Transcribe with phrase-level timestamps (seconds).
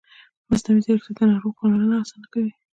[0.49, 2.51] مصنوعي ځیرکتیا د ناروغ پاملرنه اسانه کوي.